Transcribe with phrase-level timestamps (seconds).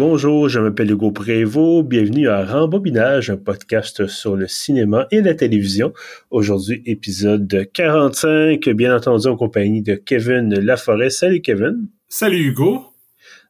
[0.00, 1.86] Bonjour, je m'appelle Hugo Prévost.
[1.86, 5.92] Bienvenue à Rembobinage, un podcast sur le cinéma et la télévision.
[6.30, 11.10] Aujourd'hui, épisode 45, bien entendu en compagnie de Kevin Laforêt.
[11.10, 11.90] Salut Kevin.
[12.08, 12.86] Salut Hugo.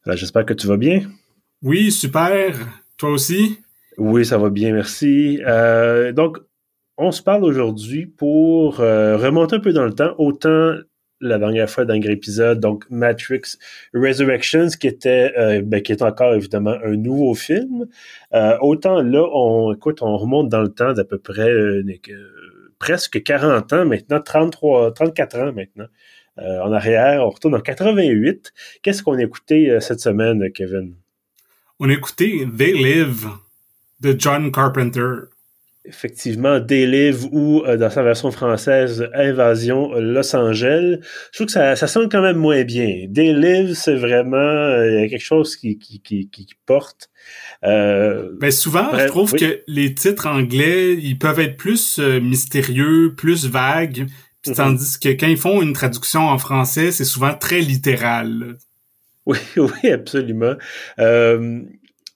[0.05, 1.03] J'espère que tu vas bien.
[1.63, 2.57] Oui, super.
[2.99, 3.61] Toi aussi?
[3.97, 5.41] Oui, ça va bien, merci.
[5.47, 6.39] Euh, donc,
[6.99, 10.75] on se parle aujourd'hui pour euh, remonter un peu dans le temps, autant
[11.21, 13.43] la dernière fois dans épisode, donc Matrix
[13.95, 17.87] Resurrections, qui était, euh, ben, qui est encore évidemment un nouveau film.
[18.35, 21.83] Euh, autant là, on, écoute, on remonte dans le temps d'à peu près euh,
[22.79, 25.87] presque 40 ans maintenant, 33, 34 ans maintenant.
[26.39, 28.53] en arrière, on retourne en 88.
[28.83, 30.95] Qu'est-ce qu'on a écouté cette semaine, Kevin?
[31.79, 33.27] On a écouté They Live
[34.01, 35.29] de John Carpenter
[35.85, 40.99] effectivement des livres ou euh, dans sa version française Invasion Los Angeles.
[41.33, 43.07] Je trouve que ça, ça sonne quand même moins bien.
[43.09, 47.11] Des livres, c'est vraiment euh, quelque chose qui, qui, qui, qui porte.
[47.65, 53.47] Euh, ben souvent, je trouve que les titres anglais, ils peuvent être plus mystérieux, plus
[53.47, 54.07] vagues,
[54.47, 54.55] mm-hmm.
[54.55, 58.57] tandis que quand ils font une traduction en français, c'est souvent très littéral.
[59.27, 60.55] Oui, oui, absolument.
[60.99, 61.63] Euh,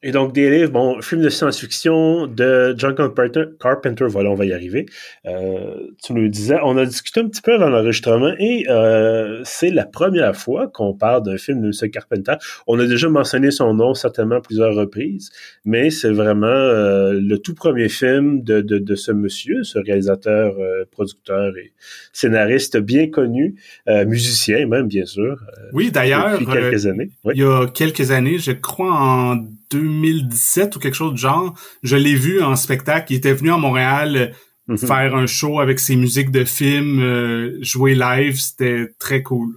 [0.06, 4.44] et donc, des livres, bon, film de science-fiction de John Carpenter, Carpenter, voilà, on va
[4.44, 4.84] y arriver.
[5.24, 9.70] Euh, tu nous disais, on a discuté un petit peu avant l'enregistrement et euh, c'est
[9.70, 11.90] la première fois qu'on parle d'un film de M.
[11.90, 12.34] Carpenter.
[12.66, 15.30] On a déjà mentionné son nom certainement plusieurs reprises,
[15.64, 20.54] mais c'est vraiment euh, le tout premier film de, de, de ce monsieur, ce réalisateur,
[20.58, 21.72] euh, producteur et
[22.12, 23.54] scénariste bien connu,
[23.88, 25.38] euh, musicien même, bien sûr.
[25.72, 27.08] oui, d'ailleurs, depuis quelques années.
[27.32, 31.54] Il y a quelques années, je crois en 2017 ou quelque chose de genre.
[31.82, 33.12] Je l'ai vu en spectacle.
[33.12, 34.28] Il était venu à Montréal euh,
[34.68, 34.78] mhm.
[34.78, 38.38] faire un show avec ses musiques de films, euh, jouer live.
[38.38, 39.56] C'était très cool.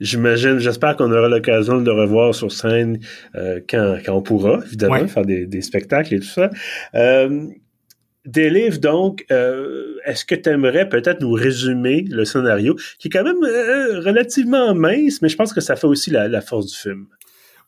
[0.00, 2.98] J'imagine, j'espère qu'on aura l'occasion de le revoir sur scène
[3.36, 6.50] euh, quand, quand, on pourra, évidemment, faire des, des, spectacles et tout ça.
[8.24, 13.22] des livres, donc, est-ce que tu aimerais peut-être nous résumer le scénario, qui est quand
[13.22, 13.44] même
[14.04, 17.06] relativement mince, mais je pense que ça fait aussi la, la force du film?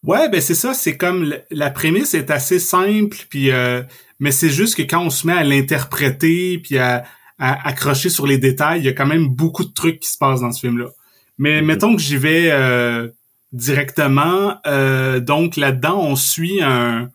[0.05, 3.83] Ouais, ben c'est ça, c'est comme la prémisse est assez simple, puis euh,
[4.21, 7.05] mais c'est juste que quand on se met à l'interpréter puis à,
[7.39, 10.43] accrocher sur les détails, il y a quand même beaucoup de trucs qui se passent
[10.43, 10.91] dans ce film-là.
[11.39, 13.09] Mais mettons que j'y vais euh,
[13.53, 17.11] directement, euh, donc là-dedans on suit un,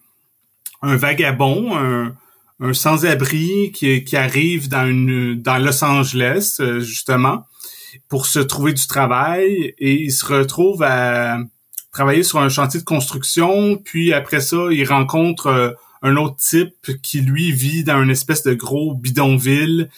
[0.81, 2.15] un vagabond, un,
[2.59, 7.45] un sans-abri qui, qui arrive dans une dans Los Angeles justement
[8.09, 11.39] pour se trouver du travail et il se retrouve à
[11.91, 17.01] travailler sur un chantier de construction, puis après ça, il rencontre euh, un autre type
[17.01, 19.89] qui lui vit dans une espèce de gros bidonville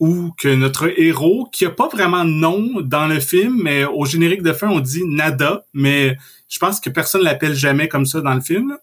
[0.00, 4.04] où que notre héros, qui a pas vraiment de nom dans le film, mais au
[4.04, 6.16] générique de fin, on dit Nada, mais
[6.48, 8.76] je pense que personne l'appelle jamais comme ça dans le film.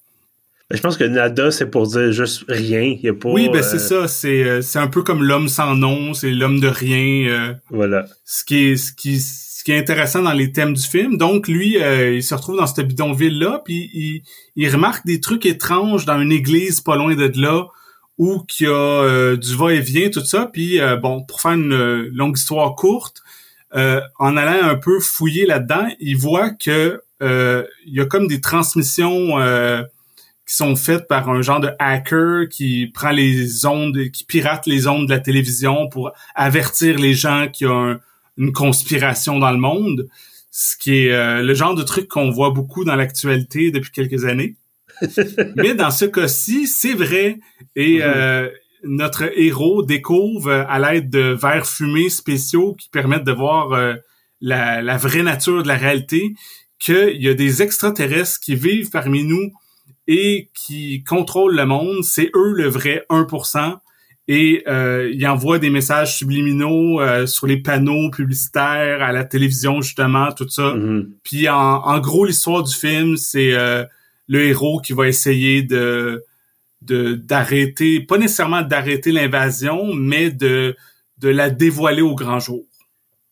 [0.71, 2.95] Je pense que Nada, c'est pour dire juste rien.
[3.01, 4.07] Y a pas, oui, ben c'est euh, ça.
[4.07, 7.57] C'est euh, c'est un peu comme l'homme sans nom, c'est l'homme de rien.
[7.69, 8.05] voilà.
[8.25, 9.19] Ce qui est ce qui
[9.59, 11.17] ce qui est intéressant dans les thèmes du film.
[11.17, 14.23] Donc lui, euh, il se retrouve dans cette bidonville-là, puis il,
[14.55, 17.65] il, remarque des trucs étranges dans une église pas loin de là,
[18.17, 20.45] où qu'il y a euh, du va-et-vient, tout ça.
[20.45, 23.21] Puis euh, bon, pour faire une longue histoire courte,
[23.73, 29.37] en allant un peu fouiller là-dedans, il voit que il y a comme des transmissions
[30.49, 34.87] qui sont faites par un genre de hacker qui prend les ondes, qui pirate les
[34.87, 37.99] ondes de la télévision pour avertir les gens qu'il y a un
[38.39, 40.07] une conspiration dans le monde,
[40.49, 44.25] ce qui est euh, le genre de truc qu'on voit beaucoup dans l'actualité depuis quelques
[44.25, 44.55] années.
[45.55, 47.37] Mais dans ce cas-ci, c'est vrai.
[47.75, 48.03] Et mhm.
[48.03, 48.49] euh,
[48.83, 53.95] notre héros découvre à l'aide de verres fumés spéciaux qui permettent de voir euh,
[54.41, 56.33] la, la, vraie nature de la réalité
[56.79, 59.51] qu'il y a des extraterrestres qui vivent parmi nous
[60.11, 62.03] et qui contrôlent le monde.
[62.03, 63.77] C'est eux le vrai 1%
[64.27, 69.81] et euh, il envoie des messages subliminaux euh, sur les panneaux publicitaires, à la télévision
[69.81, 70.73] justement, tout ça.
[70.73, 71.07] Mm-hmm.
[71.23, 73.85] Puis en, gros, l'histoire du film, c'est euh,
[74.27, 76.23] le héros qui va essayer de
[76.81, 80.75] de d'arrêter, pas nécessairement d'arrêter l'invasion, mais de
[81.19, 82.65] de la dévoiler au grand jour.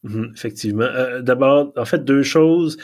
[0.07, 0.83] Mm-hmm, effectivement.
[0.83, 2.77] Euh, d'abord, en fait, deux choses.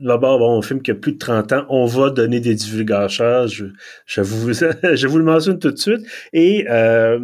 [0.00, 3.46] D'abord, bon, un film qui a plus de 30 ans, on va donner des divulgations.
[3.46, 3.66] Je,
[4.06, 6.06] je, vous, je vous le mentionne tout de suite.
[6.32, 7.18] Et euh,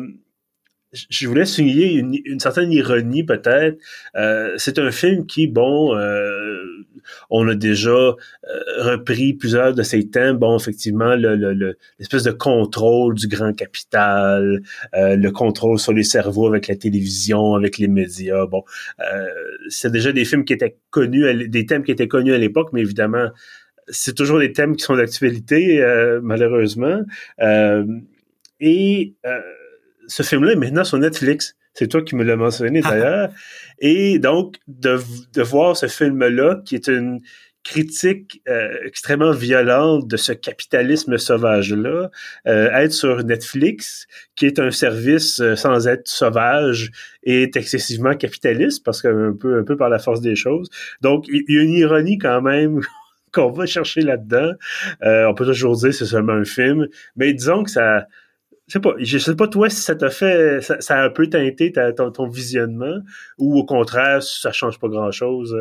[0.92, 3.78] je voulais souligner une, certaine ironie peut-être.
[4.16, 5.94] Euh, c'est un film qui, bon,
[7.30, 8.14] on a déjà euh,
[8.78, 10.36] repris plusieurs de ses thèmes.
[10.36, 14.62] Bon, effectivement, l'espèce le, de contrôle du grand capital,
[14.94, 18.46] euh, le contrôle sur les cerveaux avec la télévision, avec les médias.
[18.46, 18.64] Bon,
[19.68, 22.80] c'est déjà des films qui étaient connus, des thèmes qui étaient connus à l'époque, mais
[22.80, 23.28] évidemment,
[23.88, 27.00] c'est toujours des thèmes qui sont d'actualité, euh, malheureusement.
[27.40, 27.84] Euh,
[28.60, 29.40] et euh,
[30.06, 31.56] ce film-là est maintenant sur Netflix.
[31.74, 32.90] C'est toi qui me l'as mentionné ah.
[32.90, 33.30] d'ailleurs.
[33.78, 34.98] et donc, de,
[35.32, 37.20] de voir ce film-là, qui est une
[37.64, 42.10] critique euh, extrêmement violente de ce capitalisme sauvage-là,
[42.46, 44.06] euh, être sur Netflix,
[44.36, 46.92] qui est un service euh, sans être sauvage,
[47.24, 50.68] est excessivement capitaliste, parce qu'un peu, un peu par la force des choses.
[51.00, 52.80] Donc, il y a une ironie quand même
[53.32, 54.52] qu'on va chercher là-dedans.
[55.00, 56.86] on peut toujours dire que c'est seulement un film,
[57.16, 58.06] mais disons que ça...
[58.66, 61.28] Je sais pas, je sais pas toi si ça t'a fait, ça, a un peu
[61.28, 62.96] teinté ton, ton, visionnement,
[63.38, 65.54] ou au contraire, ça change pas grand-chose.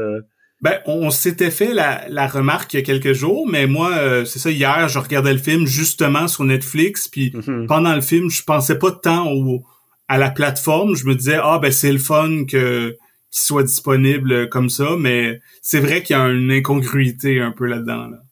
[0.64, 4.24] Ben, on s'était fait la, la, remarque il y a quelques jours, mais moi, euh,
[4.24, 7.68] c'est ça, hier, je regardais le film justement sur Netflix, puis mm-hmm.
[7.68, 9.66] pendant le film, je pensais pas tant au,
[10.08, 10.96] à la plateforme.
[10.96, 12.96] Je me disais, ah ben c'est le fun que
[13.34, 17.66] qu'il soit disponible comme ça, mais c'est vrai qu'il y a une incongruité un peu
[17.66, 18.08] là-dedans.
[18.08, 18.23] Là.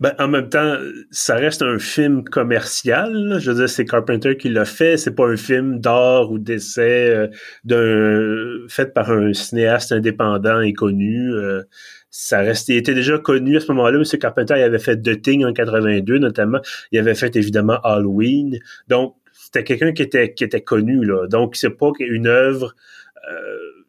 [0.00, 0.76] Ben, en même temps,
[1.10, 3.38] ça reste un film commercial.
[3.40, 4.96] Je veux dire, c'est Carpenter qui l'a fait.
[4.96, 7.28] C'est pas un film d'art ou d'essai euh,
[7.64, 11.32] d'un fait par un cinéaste indépendant et connu.
[11.32, 11.62] Euh,
[12.10, 13.98] ça reste, il était déjà connu à ce moment-là.
[13.98, 14.18] M.
[14.18, 16.60] Carpenter il avait fait The Thing en 82 notamment.
[16.92, 18.58] Il avait fait évidemment Halloween.
[18.88, 21.26] Donc c'était quelqu'un qui était qui était connu là.
[21.26, 22.74] Donc c'est pas une œuvre
[23.30, 23.81] euh,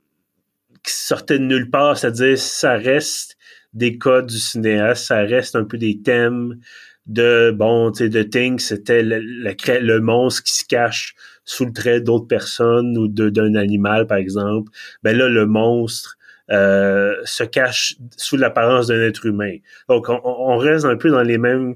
[0.83, 1.97] qui sortait de nulle part.
[1.97, 3.37] C'est-à-dire ça reste
[3.73, 6.59] des codes du cinéaste, ça reste un peu des thèmes
[7.05, 11.73] de, bon, tu sais, de Thing, c'était le, le, monstre qui se cache sous le
[11.73, 14.71] trait d'autres personnes ou d'un animal, par exemple.
[15.03, 16.17] Ben là, le monstre
[16.51, 19.57] euh, se cache sous l'apparence d'un être humain.
[19.89, 21.75] Donc, on, reste un peu dans les mêmes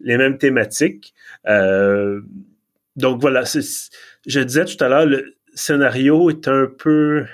[0.00, 1.14] les mêmes thématiques.
[1.48, 2.20] Euh,
[2.96, 7.24] donc voilà, je disais tout à l'heure, le scénario est un peu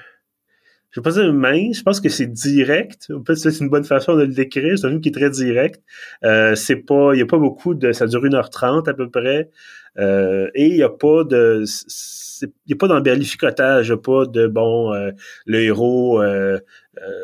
[0.92, 3.08] je vais pas dire mince, je pense que c'est direct.
[3.08, 4.78] Peut-être c'est une bonne façon de le décrire.
[4.78, 5.82] C'est un film qui est très direct.
[6.22, 9.48] Euh, c'est pas, il y a pas beaucoup de, ça dure 1h30 à peu près.
[9.98, 11.64] Euh, et il y a pas de,
[12.42, 15.12] il y a pas d'embellificotage, il y a pas de, bon, euh,
[15.46, 16.58] le héros, euh,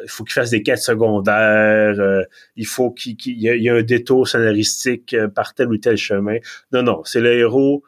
[0.02, 2.24] il faut qu'il fasse des quêtes secondaires,
[2.56, 6.38] il faut qu'il, y, y, a un détour scénaristique par tel ou tel chemin.
[6.72, 7.82] Non, non, c'est le héros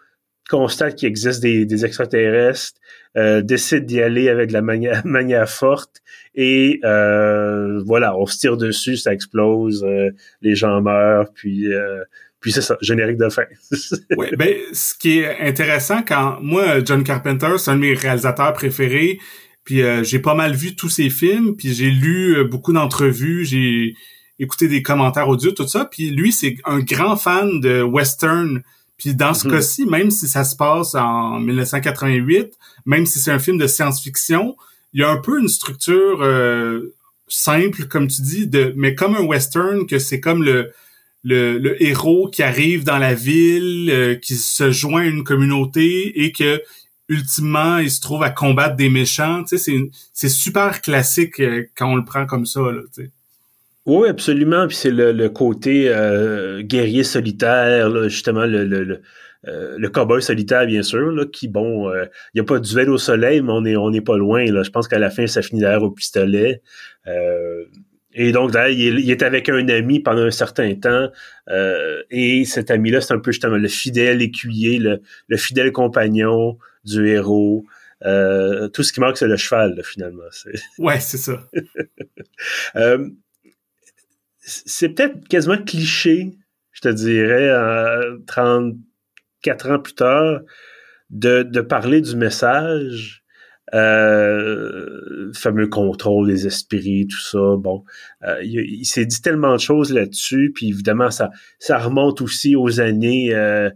[0.50, 2.79] constate qu'il existe des, extraterrestres,
[3.17, 5.02] euh, décide d'y aller avec la manière,
[5.49, 6.02] forte
[6.35, 10.11] et euh, voilà, on se tire dessus, ça explose, euh,
[10.43, 11.69] les gens meurent, puis
[12.41, 13.44] puis c'est ça, générique de fin.
[14.17, 18.52] oui, ben ce qui est intéressant quand moi John Carpenter, c'est un de mes réalisateurs
[18.52, 19.19] préférés,
[19.64, 23.94] puis j'ai pas mal vu tous ses films, puis j'ai lu beaucoup d'entrevues, j'ai
[24.38, 28.62] écouté des commentaires audio, tout ça, puis lui c'est un grand fan de western
[29.00, 29.55] puis dans ce mhm.
[29.55, 32.52] cas-ci, même si ça se passe en 1988,
[32.85, 34.56] même si c'est un film de science-fiction,
[34.93, 36.94] il y a un peu une structure euh,
[37.26, 40.73] simple, comme tu dis, de, mais comme un western, que c'est comme le,
[41.25, 46.32] le, héros qui arrive dans la ville, euh, qui se joint à une communauté et
[46.32, 46.61] que
[47.08, 49.44] ultimement il se trouve à combattre des méchants.
[49.44, 52.61] Tu sais, c'est super classique euh, quand on le prend comme ça.
[52.61, 53.11] Là, tu sais.
[53.90, 54.69] Oui, absolument.
[54.69, 59.02] Puis c'est le, côté euh, guerrier solitaire, justement, le, le,
[59.48, 62.64] euh, le, cowboy solitaire, bien sûr, là, qui, bon, euh, il n'y a pas de
[62.64, 64.44] duel au soleil, mais on est, on n'est pas loin.
[64.44, 64.62] Là.
[64.62, 66.62] Je pense qu'à la fin, ça finit derrière au pistolet.
[68.14, 71.11] et donc, d'ailleurs, il, est avec un ami pendant un certain temps.
[72.11, 77.09] et cet ami-là, c'est un peu justement le fidèle écuyer, le, le fidèle compagnon du
[77.09, 77.64] héros.
[78.02, 80.23] tout ce qui manque, c'est le cheval, finalement.
[80.78, 81.40] Ouais, c'est ça.
[84.66, 86.38] c'est peut-être quasiment cliché,
[86.73, 87.50] je te dirais,
[88.26, 90.40] 34 ans plus tard,
[91.11, 93.25] de, parler du message,
[93.75, 97.57] euh, fameux contrôle des esprits, tout ça.
[97.57, 97.85] Bon,
[98.25, 102.80] euh, il, s'est dit tellement de choses là-dessus, puis évidemment, ça, ça remonte aussi aux
[102.80, 103.35] années.
[103.35, 103.71] Euh,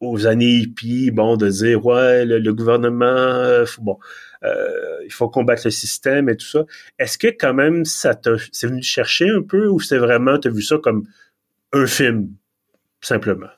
[0.00, 5.62] aux années hippies, bon, de dire ouais, le, gouvernement, euh, bon, euh, il faut combattre
[5.64, 6.64] le système et tout ça.
[6.98, 10.50] Est-ce que quand même ça t'a c'est venu chercher un peu ou c'est vraiment t'as
[10.50, 11.06] vu ça comme
[11.72, 12.30] un film
[13.00, 13.48] simplement?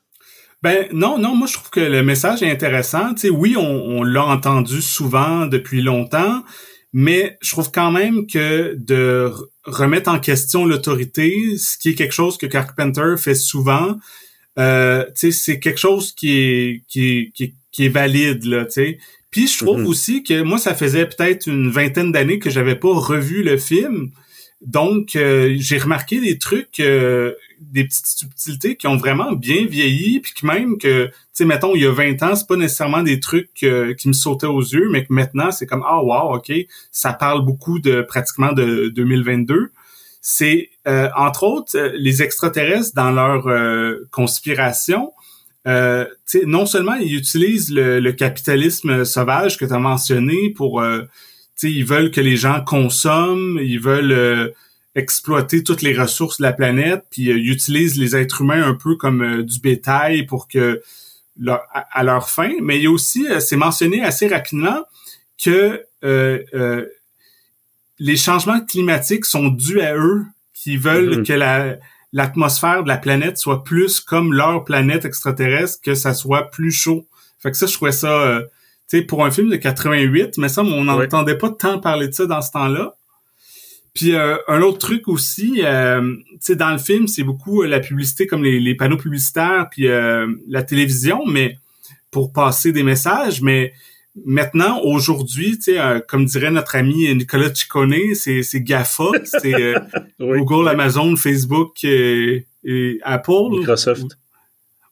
[0.62, 3.14] Ben non, non, moi je trouve que le message est intéressant.
[3.14, 6.44] Tu sais, oui, on, l'a entendu souvent depuis longtemps,
[6.92, 9.32] mais je trouve quand même que de
[9.64, 13.96] remettre en question l'autorité, ce qui est quelque chose que Carpenter fait souvent,
[14.58, 17.32] euh, c'est quelque chose qui est, qui
[17.78, 18.98] est valide là, tu sais.
[19.30, 19.86] Puis je trouve mhm.
[19.86, 24.10] aussi que moi, ça faisait peut-être une vingtaine d'années que j'avais pas revu le film.
[24.60, 30.20] Donc, euh, j'ai remarqué des trucs, euh, des petites subtilités qui ont vraiment bien vieilli,
[30.20, 33.02] puis que même que, tu sais, mettons, il y a 20 ans, c'est pas nécessairement
[33.02, 36.36] des trucs euh, qui me sautaient aux yeux, mais que maintenant, c'est comme, ah, wow,
[36.36, 36.52] OK,
[36.92, 39.70] ça parle beaucoup de pratiquement de 2022.
[40.20, 43.46] C'est euh, entre autres, les extraterrestres, dans leur
[44.10, 45.12] conspiration,
[45.66, 50.82] non seulement ils utilisent le, capitalisme sauvage que tu as mentionné pour...
[51.62, 54.54] ils veulent que les gens consomment, ils veulent
[54.94, 58.96] exploiter toutes les ressources de la planète, puis ils utilisent les êtres humains un peu
[58.96, 60.82] comme du bétail pour que
[61.72, 62.52] à, leur fin.
[62.62, 64.84] Mais il y a aussi, c'est mentionné assez rapidement,
[65.42, 65.84] que
[68.00, 70.24] les changements climatiques sont dus à eux
[70.54, 71.26] qui veulent mhm.
[71.26, 71.76] que la
[72.12, 77.06] l'atmosphère de la planète soit plus comme leur planète extraterrestre, que ça soit plus chaud.
[77.38, 78.42] Fait que ça, je trouvais ça, euh,
[78.88, 82.12] tu sais, pour un film de 88, mais ça, on n'entendait pas tant parler de
[82.12, 82.96] ça dans ce temps-là.
[83.94, 87.80] Puis euh, un autre truc aussi, euh, tu sais, dans le film, c'est beaucoup la
[87.80, 91.58] publicité comme les, les panneaux publicitaires puis la télévision, mais
[92.10, 93.72] pour passer des messages, mais
[94.24, 99.78] Maintenant, aujourd'hui, tu sais, euh, comme dirait notre ami Nicolas Ciccone, c'est Gafa, c'est euh,
[100.20, 102.46] Google, Amazon, Facebook et,
[103.02, 103.50] Apple.
[103.50, 104.18] Microsoft.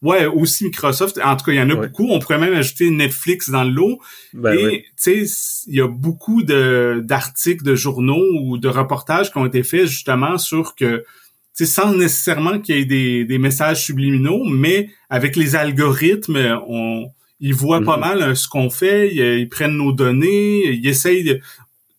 [0.00, 1.18] Ouais, aussi Microsoft.
[1.22, 2.06] En tout cas, il y en a beaucoup.
[2.08, 3.98] On pourrait même ajouter Netflix dans le lot.
[4.32, 9.32] Ben et tu sais, il y a beaucoup de d'articles, de journaux ou de reportages
[9.32, 11.04] qui ont été faits justement sur que
[11.52, 17.10] c'est sans nécessairement qu'il y ait des, des messages subliminaux, mais avec les algorithmes, on
[17.40, 18.00] ils voient pas mhm.
[18.00, 21.40] mal hein, ce qu'on fait, ils, prennent nos données, ils essayent.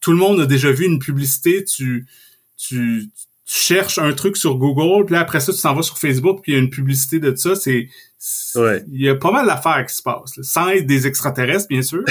[0.02, 2.06] Tout le monde a déjà vu une publicité, tu,
[2.58, 3.10] tu,
[3.52, 6.56] cherches un truc sur Google, puis après ça, tu t'en vas sur Facebook, puis il
[6.56, 7.56] y a une publicité de ça.
[7.56, 7.88] C'est,
[8.56, 12.04] il y a pas mal d'affaires qui se passent, sans être des extraterrestres, bien sûr.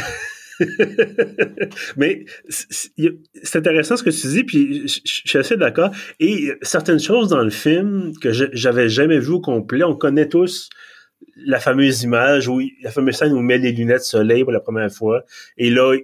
[1.96, 5.92] Mais c'est intéressant ce que tu dis, puis je suis assez d'accord.
[6.18, 10.68] Et certaines choses dans le film que j'avais jamais vu au complet, on connaît tous
[11.36, 14.60] la fameuse image où la fameuse scène où il met les lunettes soleil pour la
[14.60, 15.24] première fois.
[15.56, 15.94] Et là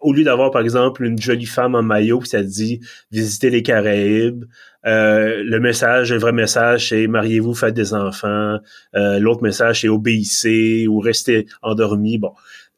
[0.00, 3.62] au lieu d'avoir par exemple une jolie femme en maillot puis ça dit visiter les
[3.62, 4.44] Caraïbes
[4.84, 8.58] euh, le message le vrai message c'est mariez-vous faites des enfants
[8.94, 12.32] euh, l'autre message c'est obéissez ou restez endormi bon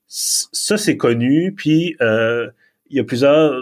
[0.07, 2.49] ça c'est connu puis euh,
[2.89, 3.61] il y a plusieurs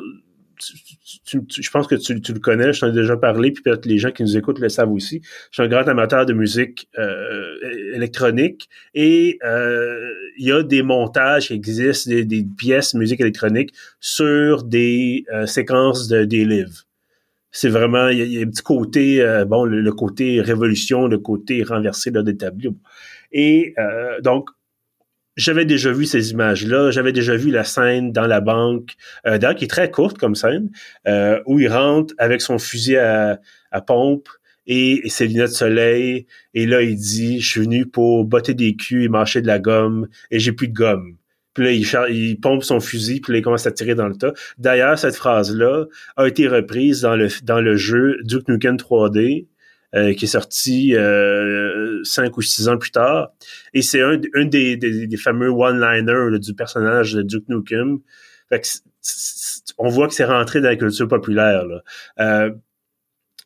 [0.58, 4.10] je pense que tu, le connais, je t'en ai déjà parlé, puis peut-être les gens
[4.10, 5.20] qui nous écoutent le savent aussi.
[5.50, 10.82] Je suis un grand amateur de musique euh, électronique et euh, il y a des
[10.82, 16.84] montages qui existent, des, pièces de musique électronique sur des euh, séquences de, des livres.
[17.50, 22.10] C'est vraiment, il y, a, un petit côté, bon, le, côté révolution, le côté renversé
[22.10, 22.68] de l'établi.
[23.32, 23.74] Et
[24.22, 24.50] donc,
[25.36, 28.94] j'avais déjà vu ces images-là, j'avais déjà vu la scène dans la banque,
[29.26, 30.70] euh, d'ailleurs qui est très courte comme scène,
[31.06, 33.38] euh, où il rentre avec son fusil à,
[33.86, 34.28] pompe
[34.66, 38.74] et, ses lunettes de soleil, et là il dit «Je suis venu pour botter des
[38.74, 41.16] culs et mâcher de la gomme, et j'ai plus de gomme.»
[41.56, 44.14] Puis là, il, il, pompe son fusil, puis là, il commence à tirer dans le
[44.14, 44.34] tas.
[44.58, 49.46] D'ailleurs, cette phrase-là a été reprise dans le, dans le jeu Duke Nukem 3D,
[49.96, 53.32] euh, qui est sorti euh, cinq ou six ans plus tard.
[53.72, 58.00] Et c'est un, des, fameux one-liners du personnage de Duke Nukem.
[59.78, 61.64] on voit que c'est rentré dans la culture populaire.
[62.20, 62.50] Euh,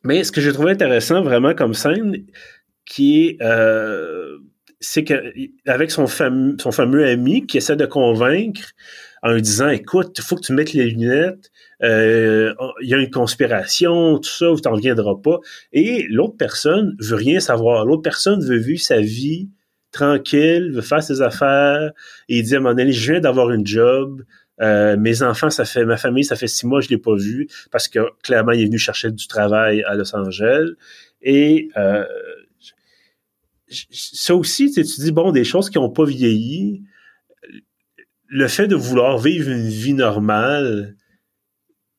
[0.03, 2.25] mais ce que j'ai trouvé intéressant vraiment comme scène,
[2.85, 3.37] qui est
[4.83, 8.73] c'est qu'avec son fameux ami qui essaie de convaincre
[9.23, 11.51] en lui disant écoute, il faut que tu mettes les lunettes,
[11.83, 15.39] euh, il y a une conspiration, tout ça, tu t'en reviendras pas.
[15.73, 17.85] Et l'autre personne veut rien savoir.
[17.85, 19.49] L'autre personne veut vivre sa vie
[19.91, 21.91] tranquille, veut faire ses affaires.
[22.29, 24.23] Et il dit à moment donné, je viens d'avoir une job.
[24.61, 27.47] Euh, mes enfants, ça fait ma famille, ça fait six mois, je l'ai pas vu
[27.71, 30.69] parce que clairement, il est venu chercher du travail à Los Angeles.
[31.21, 32.05] Et euh,
[33.69, 36.83] ça aussi, tu dis bon, des choses qui n'ont pas vieilli.
[38.31, 40.95] Le fait de vouloir vivre une vie normale,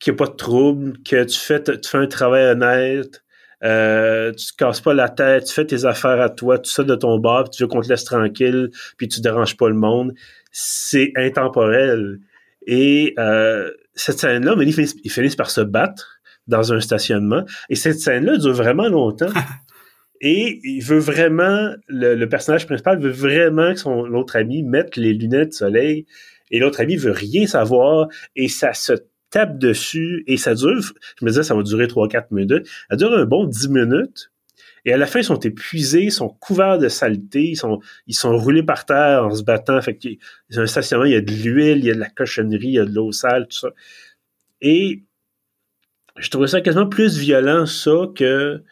[0.01, 3.23] qu'il n'y a pas de trouble, que tu fais, tu un travail honnête,
[3.63, 6.83] euh, tu te casses pas la tête, tu fais tes affaires à toi, tout ça
[6.83, 9.77] de ton bar, puis tu veux qu'on te laisse tranquille, puis tu déranges pas le
[9.77, 10.15] monde,
[10.51, 12.19] c'est intemporel.
[12.67, 17.45] Et euh, cette scène-là, mais ils finissent, par se battre dans un stationnement.
[17.69, 19.31] Et cette scène-là dure vraiment longtemps.
[20.25, 25.13] Et il veut vraiment, le, personnage principal veut vraiment que son l'autre ami mette les
[25.13, 26.07] lunettes de soleil.
[26.53, 28.07] Et l'autre ami veut rien savoir.
[28.37, 28.93] Et ça se
[29.31, 30.81] tape dessus et ça dure,
[31.19, 32.69] je me disais, ça va durer 3-4 minutes.
[32.89, 34.31] Ça dure un bon 10 minutes.
[34.85, 38.15] Et à la fin, ils sont épuisés, ils sont couverts de saleté, ils sont, ils
[38.15, 39.81] sont roulés par terre en se battant.
[39.81, 40.19] Fait qu'il
[40.51, 42.69] y a un stationnement, il y a de l'huile, il y a de la cochonnerie,
[42.69, 43.71] il y a de l'eau sale, tout ça.
[44.61, 45.03] Et
[46.17, 48.63] je trouvais ça quasiment plus violent, ça, que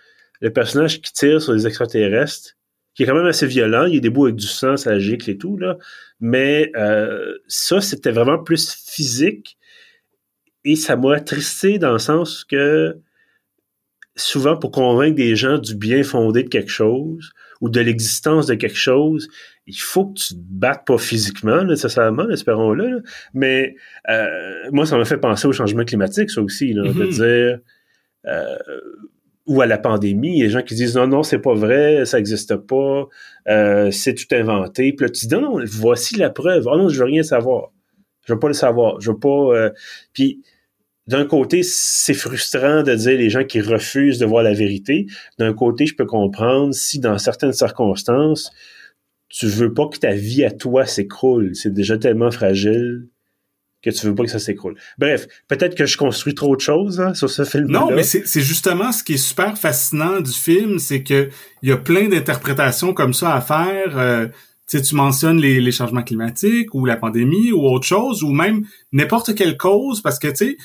[0.41, 2.57] le personnage qui tire sur les extraterrestres,
[2.95, 3.87] qui est quand même assez violent.
[3.87, 5.77] Il y a des bouts avec du sang, ça gicle et tout, là.
[6.19, 9.57] Mais euh, ça, c'était vraiment plus physique
[10.65, 12.99] et ça m'a attristé dans le sens que
[14.17, 17.31] souvent pour convaincre des gens du bien fondé de quelque chose
[17.63, 19.29] ou de l'existence de quelque chose,
[19.67, 23.03] il faut que tu te battes pas physiquement, nécessairement, espérons-le.
[23.33, 23.77] Mais
[24.11, 27.09] euh, moi, ça m'a fait penser au changement climatique, ça aussi, là, de Mhm.
[27.11, 27.59] dire
[28.27, 28.59] euh,
[29.51, 32.05] ou à la pandémie, il y a gens qui disent non, non, c'est pas vrai,
[32.07, 33.09] ça n'existe pas,
[33.49, 34.93] euh, c'est tout inventé.
[34.93, 36.69] Puis là, tu dis non, non, voici la preuve.
[36.71, 37.73] Oh non, je veux rien savoir.
[38.27, 39.01] Je veux pas le savoir.
[39.01, 39.29] Je veux pas.
[39.29, 39.71] euh,
[40.13, 40.41] Puis
[41.09, 45.07] d'un côté, c'est frustrant de dire les gens qui refusent de voir la vérité.
[45.41, 48.53] D'un côté, je peux comprendre si dans certaines circonstances,
[49.29, 51.57] tu veux pas que ta vie à toi s'écroule.
[51.57, 53.09] C'est déjà tellement fragile
[53.83, 54.77] que tu veux pas que ça s'écroule.
[54.99, 57.81] Bref, peut-être que je construis trop de choses hein, sur ce film-là.
[57.81, 61.31] Non, mais c'est justement ce qui est super fascinant du film, c'est que
[61.63, 63.99] il y a plein d'interprétations comme ça à faire.
[63.99, 64.29] Euh,
[64.69, 69.35] tu mentionnes les, les changements climatiques ou la pandémie ou autre chose, ou même n'importe
[69.35, 70.57] quelle cause, parce que tu sais,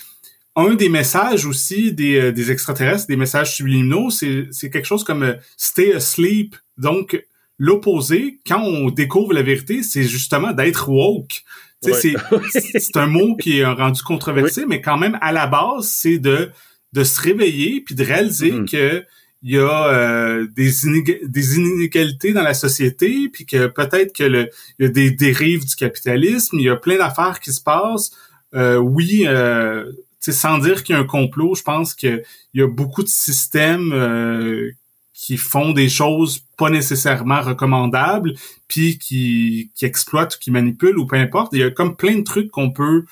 [0.56, 5.24] un des messages aussi des, euh, des extraterrestres, des messages subliminaux, c'est quelque chose comme
[5.24, 6.56] euh, stay asleep.
[6.78, 7.22] Donc
[7.58, 11.44] l'opposé, quand on découvre la vérité, c'est justement d'être woke.
[11.84, 11.94] Ouais.
[11.94, 16.18] c'est c'est un mot qui est rendu controversé, mais quand même à la base, c'est
[16.18, 16.50] de
[16.94, 18.70] de se réveiller puis de réaliser Mhm.
[18.70, 19.04] que
[19.44, 24.24] il y a euh, des, inéga- des inégalités dans la société, puis que peut-être que
[24.24, 27.62] le il y a des dérives du capitalisme, il y a plein d'affaires qui se
[27.62, 28.10] passent.
[28.56, 29.92] Euh, oui, euh,
[30.22, 32.24] sans dire qu'il y a un complot, je pense qu'il
[32.56, 34.72] y a beaucoup de systèmes euh,
[35.18, 38.34] qui font des choses pas nécessairement recommandables,
[38.68, 41.54] puis qui, qui exploitent ou qui manipulent ou peu importe.
[41.54, 43.06] Il y a comme plein de trucs qu'on peut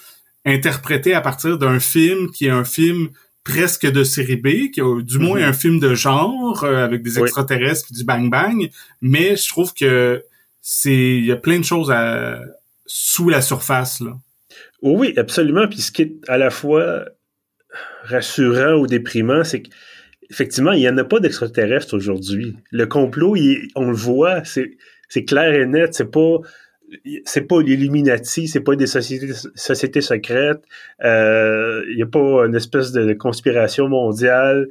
[0.45, 3.07] interpréter à partir d'un film qui est un film
[3.45, 5.45] presque de série B, qui du moins Mhm.
[5.45, 7.23] un film de genre euh, avec des Oui.
[7.23, 8.69] extraterrestres puis du bang bang,
[9.01, 10.23] mais je trouve que
[10.61, 12.39] c'est il y a plein de choses à,
[12.85, 14.11] sous la surface là.
[14.81, 15.67] Oui, absolument.
[15.69, 17.05] Puis ce qui est à la fois
[18.03, 19.63] rassurant ou déprimant, c'est
[20.33, 22.55] qu'effectivement, il n'y en a pas d'extraterrestres aujourd'hui.
[22.71, 23.35] Le complot,
[23.75, 25.93] on le voit, c'est clair et net.
[25.93, 26.37] C'est pas
[27.25, 30.63] c'est pas l'Illuminati, c'est pas des sociétés, sociétés secrètes.
[31.03, 34.67] Euh, Il n'y a pas une espèce de conspiration mondiale.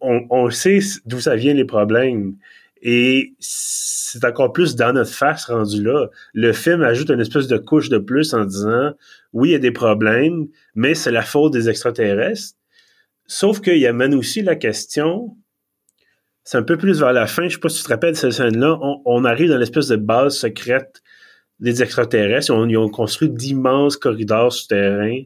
[0.00, 2.36] On, on sait d'où ça vient les problèmes.
[2.82, 6.08] Et c'est encore plus dans notre face rendu là.
[6.34, 8.92] Le film ajoute une espèce de couche de plus en disant
[9.32, 12.54] oui, il y a des problèmes, mais c'est la faute des extraterrestres.
[13.26, 15.36] Sauf qu'il amène aussi la question,
[16.44, 18.32] c'est un peu plus vers la fin, je sais pas si tu te rappelles cette
[18.32, 21.02] scène-là, on, arrive dans l'espèce de base secrète
[21.58, 22.52] des extraterrestres.
[22.52, 25.22] On, ils ont construit d'immenses corridors souterrains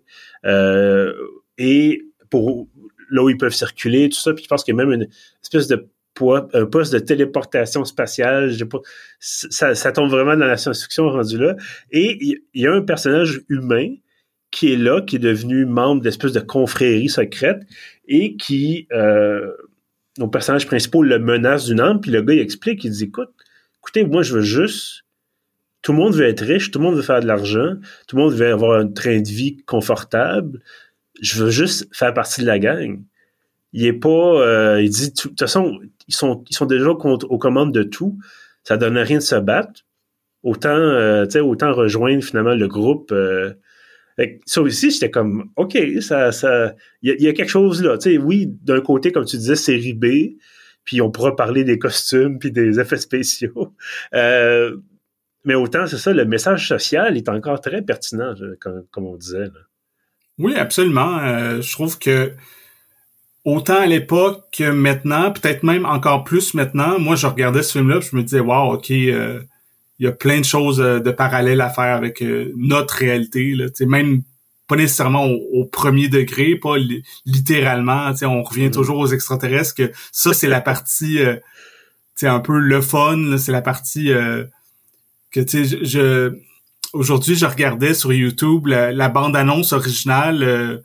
[0.46, 1.12] euh,
[1.58, 2.68] et pour
[3.10, 4.32] là où ils peuvent circuler, tout ça.
[4.32, 5.08] Puis je pense qu'il y a même une
[5.42, 5.88] espèce de
[6.52, 8.50] un poste de téléportation spatiale.
[8.50, 8.78] J'ai pas,
[9.20, 11.56] ça, tombe vraiment dans la science-fiction rendu là.
[11.90, 13.94] Et il y a un personnage humain
[14.50, 17.62] qui est là, qui est devenu membre d'espèce de confrérie secrète
[18.08, 19.52] et qui, euh,
[20.18, 22.00] nos personnages principaux le menace d'une arme.
[22.00, 23.30] Puis le gars, il explique, il dit, écoute,
[23.78, 25.04] écoutez, moi, je veux juste
[25.82, 27.74] tout le monde veut être riche, tout le monde veut faire de l'argent,
[28.06, 30.60] tout le monde veut avoir un train de vie confortable.
[31.20, 33.02] Je veux juste faire partie de la gang.
[33.72, 37.38] Il est pas, euh, il dit, de toute façon, ils sont, ils sont déjà aux
[37.38, 38.18] commandes de tout.
[38.64, 39.80] Ça donne rien de se battre.
[40.42, 43.14] Autant, euh, autant rejoindre finalement le groupe.
[44.20, 47.96] Euh, ça aussi, j'étais comme, ok, ça, ça, il y, a quelque chose là.
[48.20, 50.36] Oui, d'un côté, comme tu disais, série B,
[50.84, 53.74] puis on pourra parler des costumes puis des effets spéciaux.
[54.14, 54.76] Euh,
[55.44, 59.46] mais autant, c'est ça, le message social est encore très pertinent, comme, comme on disait.
[59.46, 59.60] Là.
[60.40, 61.18] Oui, absolument.
[61.18, 62.34] Euh, je trouve que
[63.44, 68.00] autant à l'époque que maintenant, peut-être même encore plus maintenant, moi, je regardais ce film-là,
[68.00, 69.42] je me disais, wow, ok, euh,
[70.00, 73.54] il y a plein de choses de parallèles à faire avec euh, notre réalité.
[73.54, 73.66] Là.
[73.86, 74.22] même
[74.66, 78.10] pas nécessairement au, au, premier degré, pas li littéralement.
[78.22, 78.70] On revient mmh.
[78.70, 79.74] toujours aux extraterrestres.
[79.74, 81.36] Que ça, c'est la partie, euh,
[82.22, 83.36] un peu le fun.
[83.36, 84.44] C'est la partie euh,
[85.30, 86.34] que tu sais, je,
[86.94, 90.78] aujourd'hui, je regardais sur YouTube la, la bande-annonce originale euh,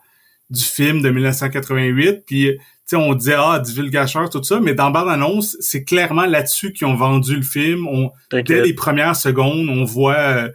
[0.50, 5.58] du film de 1988, puis sais, on disait ah divulgateur tout ça, mais dans bande-annonce,
[5.60, 7.88] c'est clairement là-dessus qu'ils ont vendu le film.
[7.88, 8.12] On.
[8.32, 10.50] Dès les premières secondes, on voit euh,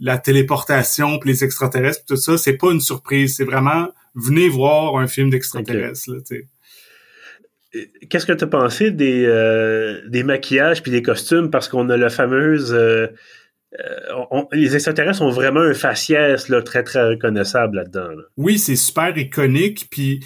[0.00, 2.36] la téléportation, puis les extraterrestres, tout ça.
[2.36, 6.10] C'est pas une surprise, c'est vraiment venez voir un film d'extraterrestres.
[6.10, 6.46] Okay.
[8.10, 11.50] Qu'est-ce que tu as pensé des, euh, des maquillages puis des costumes?
[11.50, 12.76] Parce qu'on a la fameuse
[13.80, 18.08] euh, on, les extraterrestres ont vraiment un faciès là, très très reconnaissable là-dedans.
[18.08, 18.22] Là.
[18.36, 20.20] Oui, c'est super iconique puis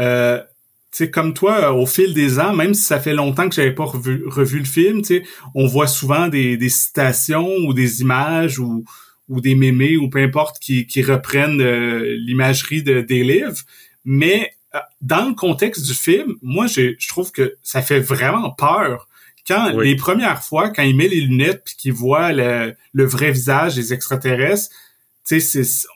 [0.00, 0.42] euh,
[0.90, 3.84] sais comme toi au fil des ans, même si ça fait longtemps que j'avais pas
[3.84, 5.22] revu, revu le film, tu sais,
[5.54, 8.84] on voit souvent des, des citations ou des images ou
[9.28, 13.58] ou des mémés ou peu importe qui, qui reprennent euh, l'imagerie de, des livres,
[14.04, 14.52] mais
[15.00, 19.08] dans le contexte du film, moi, je trouve que ça fait vraiment peur.
[19.46, 23.32] Quand les premières fois, quand il met les lunettes puis qu'il voit le, le, vrai
[23.32, 24.70] visage des extraterrestres,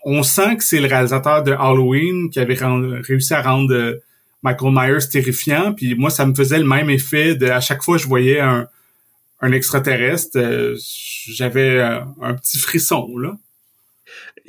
[0.04, 4.02] on sent que c'est le réalisateur de Halloween qui avait réussi à rendre euh,
[4.44, 5.72] Michael Myers terrifiant.
[5.72, 8.38] Puis moi, ça me faisait le même effet de à chaque fois que je voyais
[8.38, 8.68] un,
[9.52, 10.74] extraterrestre, euh,
[11.26, 13.36] j'avais euh, un petit frisson là.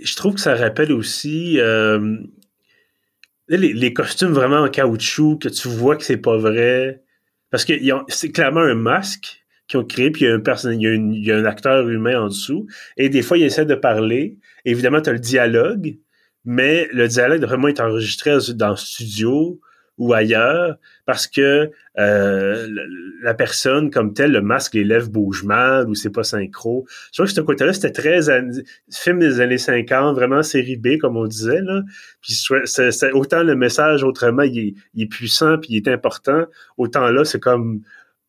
[0.01, 1.58] Je trouve que ça rappelle aussi
[3.47, 7.01] les, les, costumes vraiment en caoutchouc que tu vois que c'est pas vrai.
[7.49, 7.73] Parce que
[8.10, 11.38] c'est clairement un masque qu'ils ont créé, puis il y a un il y a,
[11.38, 12.67] un acteur humain en dessous.
[12.97, 14.38] Et des fois, il essaie de parler.
[14.65, 15.97] Évidemment, tu as le dialogue,
[16.43, 19.60] mais le dialogue vraiment être enregistré dans le studio
[19.97, 22.67] ou ailleurs parce que euh,
[23.21, 26.86] la personne comme telle, le masque, les lèvres bougent mal ou c'est pas synchro.
[27.12, 28.19] Je crois que ce côté-là, c'était très
[28.91, 31.62] film des années 50, vraiment série B, comme on disait.
[31.62, 31.81] Là.
[32.21, 36.45] Puis c'est autant le message autrement, il est, il est puissant puis il est important,
[36.77, 37.81] autant là, c'est comme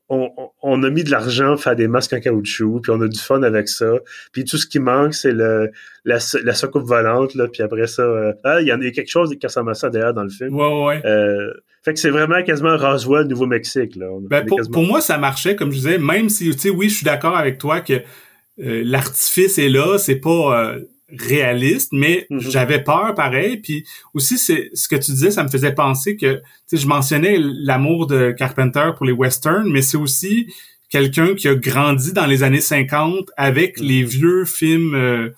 [0.08, 3.18] on, a mis de l'argent pour faire des masques en caoutchouc, puis on a du
[3.18, 3.92] fun avec ça.
[4.32, 5.70] Puis tout ce qui manque, c'est le
[6.04, 8.02] la, la soucoupe volante, là, puis après ça...
[8.02, 10.30] Euh, ah, il y en a quelque chose qui ressemble à ça, d'ailleurs, dans le
[10.30, 10.54] film.
[10.54, 11.02] Ouais, ouais.
[11.04, 11.52] Euh,
[11.84, 14.06] fait que c'est vraiment quasiment Roswell, Nouveau-Mexique, là.
[14.20, 17.04] Ben, pour, moi, ça marchait, comme je disais, même si, tu sais, oui, je suis
[17.04, 20.76] d'accord avec toi que euh, l'artifice est là, c'est pas
[21.08, 22.40] réaliste, mais mhm.
[22.40, 23.58] j'avais peur pareil.
[23.58, 26.86] Puis aussi, c'est ce que tu disais, ça me faisait penser que, tu sais, je
[26.86, 30.52] mentionnais l'amour de Carpenter pour les westerns, mais c'est aussi
[30.88, 33.86] quelqu'un qui a grandi dans les années 50 avec mhm.
[33.86, 35.30] les vieux films euh,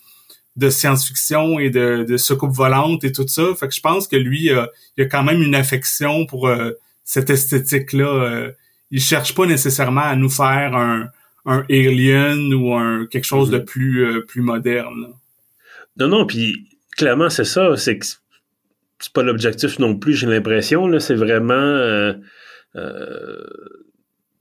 [0.57, 3.55] de science-fiction et de, de soucoupe volante et tout ça.
[3.59, 4.51] Fait que je pense que lui,
[4.97, 6.73] il a quand même une affection pour euh,
[7.05, 8.07] cette esthétique-là.
[8.07, 8.53] Euh,
[8.91, 11.09] il cherche pas nécessairement à nous faire un,
[11.45, 13.65] un Alien ou un quelque chose de mhm.
[13.67, 15.13] plus plus moderne.
[15.99, 17.77] Non, non, puis clairement, c'est ça.
[17.77, 18.07] C'est que
[18.99, 20.99] c'est pas l'objectif non plus, j'ai l'impression.
[20.99, 21.55] C'est vraiment.
[21.55, 22.13] Euh,
[22.77, 23.45] euh,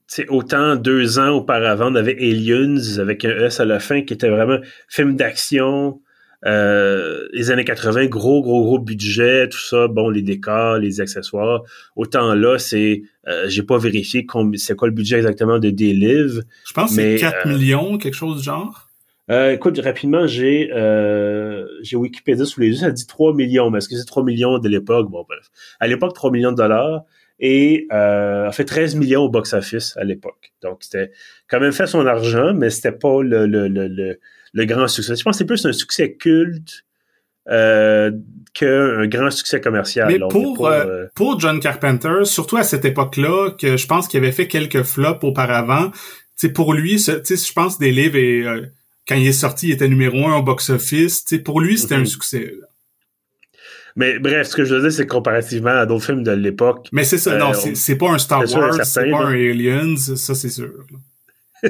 [0.07, 4.13] c'est autant deux ans auparavant, on avait Aliens avec un S à la fin qui
[4.13, 6.01] était vraiment film d'action.
[6.45, 11.63] Euh, les années 80, gros, gros, gros budget, tout ça, bon, les décors, les accessoires.
[11.95, 16.43] Autant là, c'est, euh, j'ai pas vérifié c'est quoi le budget exactement de Delive.
[16.65, 18.86] Je pense que c'est 4 millions, quelque chose du genre.
[19.29, 23.79] Euh, écoute, rapidement, j'ai euh, j'ai Wikipédia sous les yeux, ça dit 3 millions, mais
[23.79, 25.09] est-ce que c'est 3 millions de l'époque?
[25.09, 25.49] Bon, bref.
[25.79, 27.03] À l'époque, 3 millions de dollars
[27.39, 30.53] et euh, a fait 13 millions au box-office à l'époque.
[30.61, 31.11] Donc, c'était
[31.47, 34.17] quand même fait son argent, mais c'était pas le, le, le,
[34.53, 35.15] le, grand succès.
[35.15, 36.85] Je pense que c'est plus un succès culte
[37.49, 38.11] euh,
[38.53, 40.07] qu'un grand succès commercial.
[40.07, 44.19] Mais pour, euh, euh, pour John Carpenter, surtout à cette époque-là, que je pense qu'il
[44.19, 45.91] avait fait quelques flops auparavant,
[46.53, 48.65] pour lui, je pense des livres et euh,
[49.07, 51.25] quand il est sorti, il était numéro un au box-office.
[51.43, 52.05] Pour lui, c'était un mhm.
[52.05, 52.53] succès.
[53.95, 56.87] Mais bref, ce que je veux dire, c'est comparativement à d'autres films de l'époque.
[56.91, 60.35] Mais c'est ça, non, euh, c'est pas un Star Wars, c'est pas un Aliens, ça
[60.35, 60.71] c'est sûr.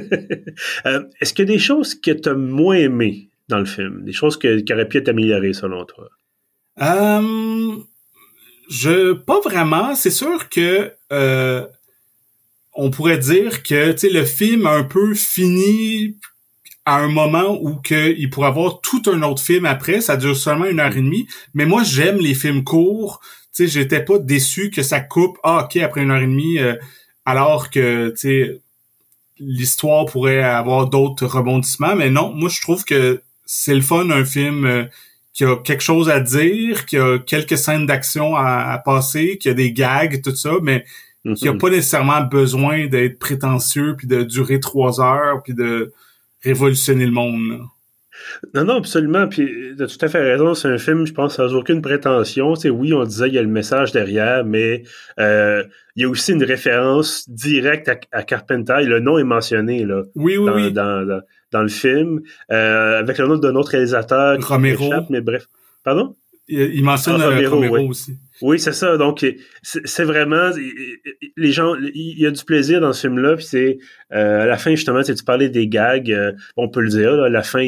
[0.86, 4.04] Euh, est-ce qu'il y a des choses que tu as moins aimées dans le film?
[4.04, 6.10] Des choses que, qui auraient pu être améliorées selon toi?
[6.82, 7.78] Euh,
[8.70, 9.96] je pas vraiment.
[9.96, 10.92] C'est sûr que
[12.74, 16.18] on pourrait dire que le film a un peu fini
[16.88, 20.38] à un moment où que il pourrait avoir tout un autre film après, ça dure
[20.38, 21.28] seulement une heure et demie.
[21.54, 23.20] Mais moi, j'aime les films courts.
[23.54, 25.38] Tu sais, j'étais pas déçu que ça coupe.
[25.44, 26.76] Ah, ok, après une heure et demie, euh,
[27.26, 28.62] alors que tu sais,
[29.38, 31.98] l'histoire pourrait avoir d'autres rebondissements.
[31.98, 34.86] Mais non, moi, je trouve que c'est le fun un film euh,
[35.34, 39.54] qui a quelque chose à dire, qui a quelques scènes d'action à, passer, qui a
[39.54, 40.86] des gags, tout ça, mais
[41.36, 41.58] qui a mm-hmm.
[41.58, 45.92] pas nécessairement besoin d'être prétentieux puis de durer trois heures puis de
[46.44, 47.68] révolutionner le monde.
[48.54, 49.28] Non, non, absolument.
[49.28, 49.48] Puis,
[49.78, 50.54] tu as tout à fait raison.
[50.54, 52.54] C'est un film, je pense, sans aucune prétention.
[52.66, 54.84] Oui, on disait qu'il y a le message derrière, mais
[55.20, 55.64] euh,
[55.96, 58.84] il y a aussi une référence directe à, Carpenter.
[58.84, 60.04] le nom est mentionné là.
[60.16, 60.72] Oui, oui, dans, oui.
[60.72, 61.22] Dans,
[61.52, 62.22] dans, le film,
[62.52, 64.38] euh, avec le nom d'un autre réalisateur.
[64.42, 64.92] Romero.
[65.10, 65.46] mais bref.
[65.84, 66.16] Pardon?
[66.50, 68.18] Il, mentionne ah, Romero, aussi.
[68.42, 68.98] Oui, c'est ça.
[68.98, 69.26] Donc,
[69.64, 70.52] c'est vraiment
[71.36, 71.76] les gens.
[71.76, 73.36] Il y a du plaisir dans ce film-là.
[73.36, 73.78] Puis c'est
[74.14, 76.12] euh, à la fin justement, tu parlais des gags.
[76.12, 77.24] Euh, on peut le dire.
[77.24, 77.64] à la fin,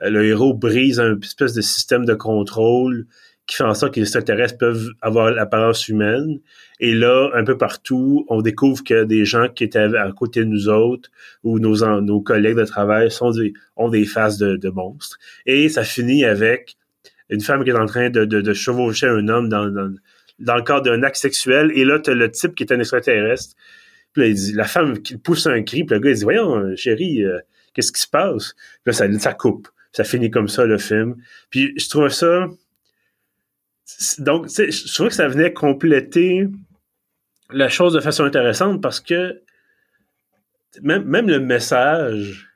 [0.00, 3.06] le héros brise un espèce de système de contrôle
[3.46, 6.40] qui fait en sorte que les extraterrestres peuvent avoir l'apparence humaine.
[6.80, 10.46] Et là, un peu partout, on découvre que des gens qui étaient à côté de
[10.46, 11.10] nous autres
[11.42, 15.18] ou nos, nos collègues de travail sont des, ont des faces de, de monstres.
[15.44, 16.76] Et ça finit avec
[17.28, 21.16] une femme qui est en train de, chevaucher un homme dans, le cadre d'un acte
[21.16, 23.54] sexuel, et là, tu as le type qui est un extraterrestre.
[24.12, 26.24] Puis là, il dit, la femme qui pousse un cri, puis le gars, il dit,
[26.24, 27.38] voyons, chérie, euh,
[27.72, 28.54] qu'est-ce qui se passe?
[28.84, 29.68] Puis là, ça, ça coupe.
[29.92, 31.16] Ça finit comme ça, le film.
[31.50, 32.48] Puis je trouve ça...
[34.18, 36.48] donc, je trouvais que ça venait compléter
[37.50, 39.40] la chose de façon intéressante parce que
[40.82, 42.48] même le message,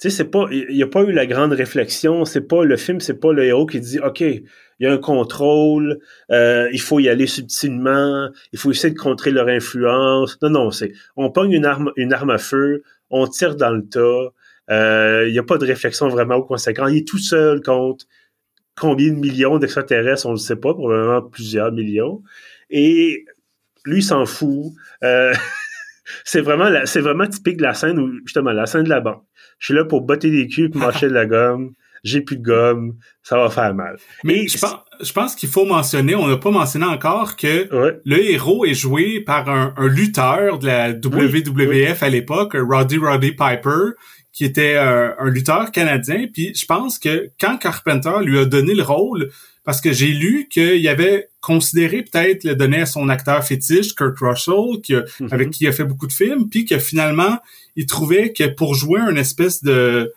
[0.00, 2.76] tu sais, c'est pas, il n'y a pas eu la grande réflexion, c'est pas le
[2.78, 4.44] film, c'est pas le héros qui dit, OK, il
[4.80, 5.98] y a un contrôle,
[6.30, 10.38] euh, il faut y aller subtilement, il faut essayer de contrer leur influence.
[10.40, 13.86] Non, non, c'est, on pogne une arme, une arme à feu, on tire dans le
[13.86, 14.32] tas,
[14.70, 16.86] euh, il n'y a pas de réflexion vraiment au conséquent.
[16.86, 18.06] Il est tout seul contre
[18.78, 22.22] combien de millions d'extraterrestres, on ne le sait pas, probablement plusieurs millions.
[22.70, 23.26] Et
[23.84, 24.72] lui s'en fout.
[25.04, 25.34] Euh,
[26.24, 29.24] c'est vraiment c'est vraiment typique de la scène où justement la scène de la banque.
[29.60, 31.74] Je suis là pour botter des culs, pour mâcher de la gomme.
[32.02, 33.98] J'ai plus de gomme, ça va faire mal.
[34.24, 37.68] Mais je pense, je pense qu'il faut mentionner, on n'a pas mentionné encore que
[38.04, 43.92] le héros est joué par un, lutteur de la WWF à l'époque, Roddy Roddy Piper,
[44.32, 46.26] qui était euh, un lutteur canadien.
[46.32, 49.30] Puis je pense que quand Carpenter lui a donné le rôle,
[49.64, 54.18] parce que j'ai lu qu'il avait considéré peut-être le donner à son acteur fétiche, Kurt
[54.20, 55.28] Russell, qui mhm.
[55.30, 57.38] avec qui il a fait beaucoup de films, puis que finalement,
[57.76, 60.12] il trouvait que pour jouer un espèce de,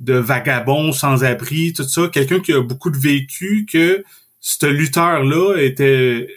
[0.00, 4.04] de vagabond sans abri, tout ça, quelqu'un qui a beaucoup de vécu, que
[4.40, 6.28] ce lutteur-là était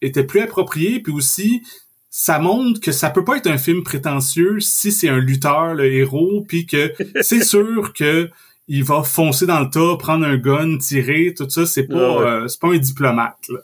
[0.00, 1.62] était plus approprié, puis aussi
[2.10, 5.92] ça montre que ça peut pas être un film prétentieux si c'est un lutteur, le
[5.92, 8.30] héros, puis que c'est sûr que
[8.68, 12.48] il va foncer dans le tas, prendre un gun, tirer, tout ça, c'est pas, euh,
[12.48, 13.48] c'est pas un diplomate.
[13.48, 13.60] Là.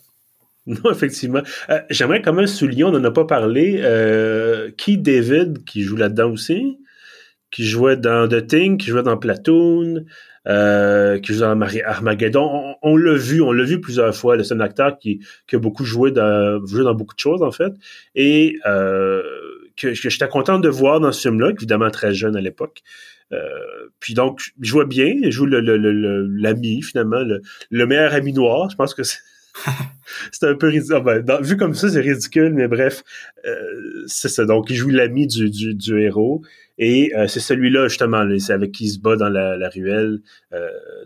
[0.66, 1.42] Non, effectivement.
[1.68, 5.96] Euh, j'aimerais quand même souligner, on n'en a pas parlé, euh, Keith David, qui joue
[5.96, 6.78] là-dedans aussi,
[7.50, 10.04] qui jouait dans The Thing, qui jouait dans Platoon,
[10.48, 12.76] euh, qui joue dans Armageddon.
[12.82, 14.42] On, l'a vu, on l'a vu plusieurs fois.
[14.42, 17.52] C'est un acteur qui, qui a beaucoup joué dans, joué dans beaucoup de choses, en
[17.52, 17.72] fait.
[18.14, 19.22] Et que,
[19.76, 22.82] que j'étais content de voir dans ce film-là, évidemment très jeune à l'époque.
[23.34, 27.22] Euh, puis donc, il joue bien, il joue l'ami, finalement,
[27.70, 28.70] le, meilleur ami noir.
[28.70, 29.18] Je pense que c'est.
[30.32, 30.96] c'est un peu ridicule.
[30.96, 33.04] Ah, ben, vu comme ça, c'est ridicule, mais bref,
[33.46, 34.44] euh, c'est ça.
[34.44, 36.42] Donc, il joue l'ami du, du, héros.
[36.76, 40.18] Et euh, c'est celui-là, justement, c'est avec qui il se bat dans la, ruelle,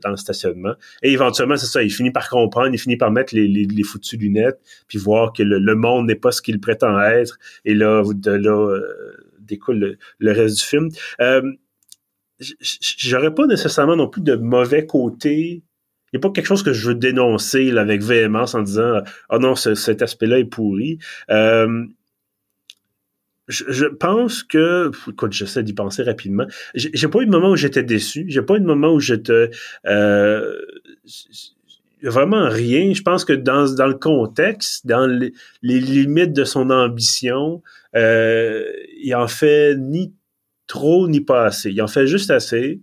[0.03, 0.73] dans le stationnement.
[1.03, 3.83] Et éventuellement, c'est ça, il finit par comprendre, il finit par mettre les, les, les
[3.83, 7.38] foutues lunettes, puis voir que le, monde n'est pas ce qu'il prétend être.
[7.67, 8.81] Et là, de là
[9.41, 10.88] découle le, le, reste du film
[12.40, 15.62] j'aurais pas nécessairement non plus de mauvais côté.
[16.12, 19.37] Il n'y a pas quelque chose que je veux dénoncer avec véhémence en disant Ah
[19.37, 20.98] oh non, cet aspect-là est pourri.
[21.31, 21.85] Euh,
[23.48, 26.46] je, pense que, écoute, j'essaie d'y penser rapidement.
[26.74, 28.27] J'ai pas eu de moment où j'étais déçu.
[28.29, 29.51] J'ai pas eu de moment où j'étais
[29.87, 30.61] euh,
[32.03, 32.92] vraiment rien.
[32.92, 37.62] Je pense que dans, dans le contexte, dans les, limites de son ambition,
[37.96, 38.64] euh,
[39.03, 40.12] il en fait ni
[40.68, 41.70] trop ni pas assez.
[41.70, 42.81] Il en fait juste assez.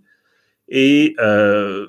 [0.68, 1.86] Et euh,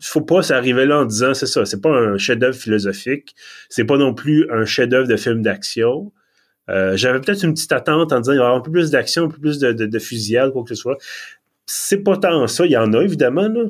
[0.00, 3.34] faut pas s'arriver là en disant c'est ça, c'est pas un chef-d'œuvre philosophique,
[3.68, 6.12] c'est pas non plus un chef-d'œuvre de film d'action.
[6.70, 9.24] Euh, j'avais peut-être une petite attente en disant il y aura un peu plus d'action,
[9.24, 10.98] un peu plus de, de, de fusillade, quoi que ce soit.
[11.66, 13.48] C'est pas tant ça, il y en a évidemment.
[13.48, 13.64] Là.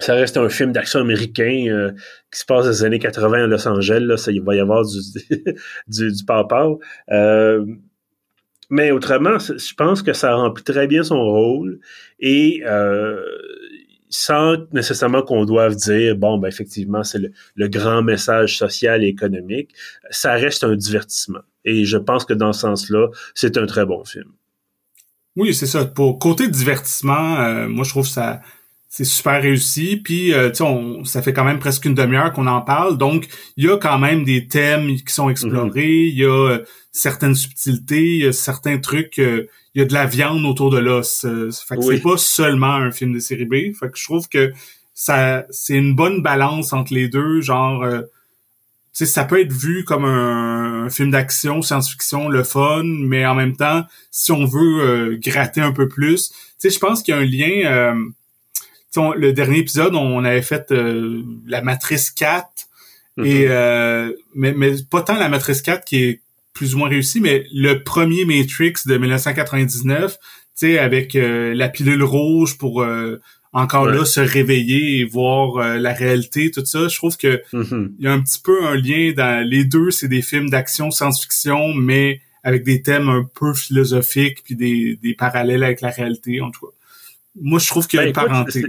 [0.00, 1.92] Ça reste un film d'action américain euh,
[2.32, 4.00] qui se passe dans les années 80 à Los Angeles.
[4.00, 4.98] Là, il va y avoir du,
[5.88, 6.24] du, du
[8.70, 11.80] mais autrement, je pense que ça remplit très bien son rôle
[12.20, 13.20] et euh,
[14.08, 17.20] sans nécessairement qu'on doive dire, bon, ben effectivement, c'est
[17.54, 19.70] le, grand message social et économique,
[20.10, 21.40] ça reste un divertissement.
[21.64, 24.30] Et je pense que dans ce sens-là, c'est un très bon film.
[25.36, 25.84] Oui, c'est ça.
[25.84, 28.40] Pour côté divertissement, euh, moi je trouve ça
[28.92, 29.96] c'est super réussi.
[29.96, 32.98] Puis, euh, tu sais, ça fait quand même presque une demi-heure qu'on en parle.
[32.98, 36.06] Donc, il y a quand même des thèmes qui sont explorés.
[36.06, 39.20] Il y a euh, certaines subtilités, il y a certains trucs.
[39.20, 41.20] Euh, il y a de la viande autour de l'os.
[41.20, 43.72] fait que c'est pas seulement un film de série B.
[43.78, 44.52] Fait que je trouve que
[44.92, 47.40] ça, c'est une bonne balance entre les deux.
[47.40, 47.96] Genre, tu
[48.92, 53.54] sais, ça peut être vu comme un, film d'action, science-fiction, le fun, mais en même
[53.54, 57.20] temps, si on veut gratter un peu plus, tu sais, je pense qu'il y a
[57.20, 57.94] un lien
[58.96, 62.46] le dernier épisode, on avait fait euh, la matrice 4
[63.18, 63.46] et mm-hmm.
[63.48, 66.20] euh, mais, mais pas tant la matrice 4 qui est
[66.52, 70.18] plus ou moins réussie, mais le premier Matrix de 1999, tu
[70.54, 72.84] sais, avec euh, la pilule rouge pour
[73.52, 76.88] encore là se réveiller et voir la réalité, tout ça.
[76.88, 77.92] Je trouve que mm-hmm.
[77.98, 79.90] il y a un petit peu un lien dans les deux.
[79.90, 85.14] C'est des films d'action, science-fiction, mais avec des thèmes un peu philosophiques puis des, des
[85.14, 86.72] parallèles avec la réalité en tout cas.
[87.36, 88.64] Moi, je trouve qu'il y a ben, une parenté.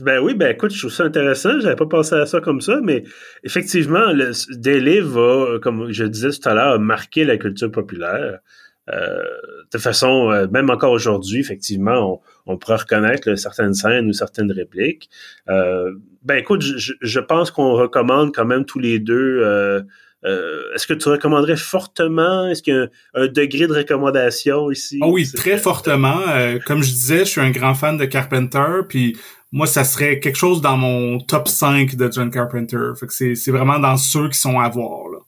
[0.00, 1.60] Ben oui, ben écoute, je trouve ça intéressant.
[1.60, 3.04] J'avais pas pensé à ça comme ça, mais
[3.44, 4.32] effectivement, le,
[4.78, 8.38] livres va, comme je disais tout à l'heure, marquer la culture populaire.
[8.88, 15.10] de façon, même encore aujourd'hui, effectivement, on, on pourrait reconnaître certaines scènes ou certaines répliques.
[15.46, 19.84] ben écoute, je, je pense qu'on recommande quand même tous les deux
[20.24, 22.48] euh, est-ce que tu recommanderais fortement?
[22.48, 24.98] Est-ce qu'il y a un, degré de recommandation ici?
[25.02, 26.20] Oh oui, très fortement.
[26.28, 29.16] Euh, comme je disais, je suis un grand fan de Carpenter, puis
[29.50, 32.92] moi, ça serait quelque chose dans mon top 5 de John Carpenter.
[32.98, 35.08] Fait que c'est, vraiment dans ceux qui sont à voir.
[35.08, 35.18] Là.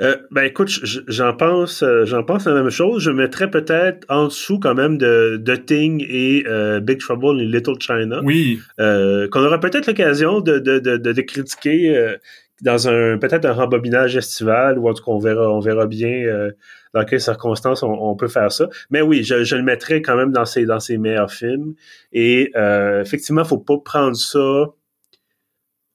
[0.00, 0.68] Euh, ben écoute,
[1.08, 3.02] j'en pense, j'en pense la même chose.
[3.02, 6.44] Je mettrais peut-être en dessous quand même de, de Thing et
[6.82, 8.20] Big Trouble in Little China.
[8.22, 8.60] Oui.
[8.78, 12.16] qu'on aura peut-être l'occasion de, de, de, de, critiquer
[12.60, 16.10] dans un peut-être un rembobinage estival ou en tout cas on verra on verra bien
[16.10, 16.52] euh,
[16.94, 18.68] dans quelles circonstances on, peut faire ça.
[18.90, 21.74] Mais oui, je, je, le mettrai quand même dans ses dans ses meilleurs films.
[22.12, 24.66] Et euh, effectivement, faut pas prendre ça.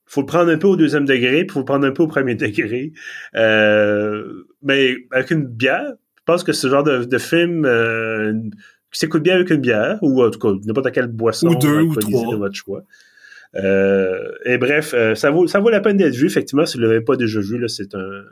[0.06, 2.08] Faut le prendre un peu au deuxième degré, puis faut le prendre un peu au
[2.08, 2.93] premier degré.
[3.36, 8.34] Euh, mais avec une bière, je pense que ce genre de, de film euh,
[8.91, 11.82] qui s'écoute bien avec une bière, ou en tout cas n'importe quelle boisson ou deux
[11.82, 12.84] ou trois de votre choix.
[13.55, 16.27] Euh, et bref, euh, ça vaut ça vaut la peine d'être vu.
[16.27, 18.23] Effectivement, si vous l'avez pas déjà vu, là, c'est un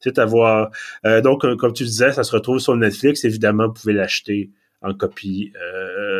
[0.00, 0.70] c'est à voir.
[1.04, 3.24] Euh, donc, comme tu disais, ça se retrouve sur Netflix.
[3.24, 4.50] Évidemment, vous pouvez l'acheter
[4.82, 5.52] en copie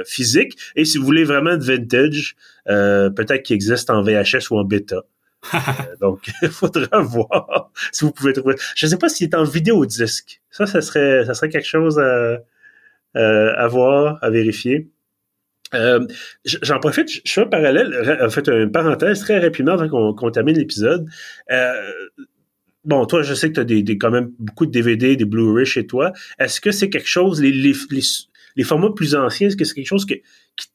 [0.07, 0.57] physique.
[0.77, 5.03] Et si vous voulez vraiment de vintage, peut-être qu'il existe en VHS ou en bêta.
[6.01, 8.57] donc, il faudra voir si vous pouvez trouver.
[8.75, 10.41] Je ne sais pas s'il est en vidéo disque.
[10.51, 12.39] Ça, ça serait, ça serait quelque chose à,
[13.15, 14.89] à voir, à vérifier.
[15.75, 16.07] Euh,
[16.45, 20.57] j'en profite, je fais un parallèle, en fait, une parenthèse très rapidement avant qu'on termine
[20.57, 21.07] l'épisode.
[21.51, 21.73] Euh,
[22.85, 25.87] bon, toi, je sais que tu as quand même beaucoup de DVD, des Blu-ray chez
[25.87, 26.13] toi.
[26.39, 30.23] Est-ce que c'est quelque chose, les, formats plus anciens, est-ce que c'est quelque chose qui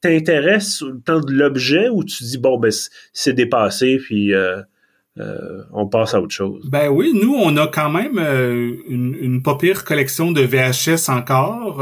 [0.02, 2.72] t'intéresse tant de l'objet ou tu dis, bon, ben,
[3.14, 4.62] c'est dépassé, puis euh,
[5.72, 6.68] on passe à autre chose?
[6.70, 8.20] Ben oui, nous, on a quand même
[8.90, 11.82] une, une pas pire collection de VHS encore.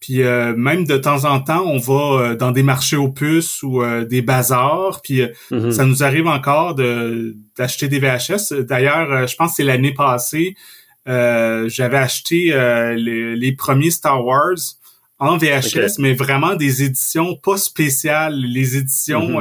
[0.00, 3.62] Puis euh, même de temps en temps, on va euh, dans des marchés aux puces
[3.62, 5.02] ou euh, des bazars.
[5.02, 5.72] Puis mm-hmm.
[5.72, 8.62] ça nous arrive encore de d'acheter des VHS.
[8.62, 10.56] D'ailleurs, je pense que c'est l'année passée,
[11.06, 12.54] j'avais acheté
[12.96, 14.56] les, premiers Star Wars
[15.18, 19.38] en VHS, mais vraiment des éditions pas spéciales, les éditions